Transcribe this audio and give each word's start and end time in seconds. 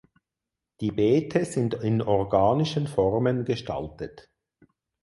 Die 0.79 0.89
Beete 0.91 1.45
sind 1.45 1.75
in 1.75 2.01
organischen 2.01 2.87
Formen 2.87 3.45
gestaltet. 3.45 4.31